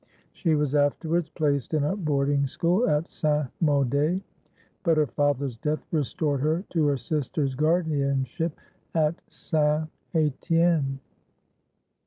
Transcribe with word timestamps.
She 0.33 0.55
was 0.55 0.73
afterwards 0.73 1.29
placed 1.29 1.75
in 1.75 1.83
a 1.83 1.95
boarding 1.95 2.47
school 2.47 2.89
at 2.89 3.07
Saint 3.11 3.49
Maudé, 3.63 4.19
but 4.81 4.97
her 4.97 5.05
father's 5.05 5.57
death 5.57 5.85
restored 5.91 6.39
her 6.41 6.63
to 6.71 6.87
her 6.87 6.97
sister's 6.97 7.53
guardianship 7.53 8.53
at 8.95 9.21
Saint 9.27 9.89
Etienne. 10.15 10.97